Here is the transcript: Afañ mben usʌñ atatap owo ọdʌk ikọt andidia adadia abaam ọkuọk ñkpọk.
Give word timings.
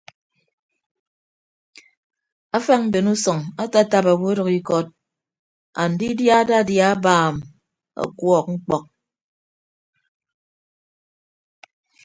Afañ 2.57 2.81
mben 2.87 3.07
usʌñ 3.13 3.39
atatap 3.63 4.05
owo 4.13 4.25
ọdʌk 4.31 4.49
ikọt 4.59 4.87
andidia 5.81 6.33
adadia 6.41 6.85
abaam 6.93 7.35
ọkuọk 8.03 8.45
ñkpọk. 8.53 8.85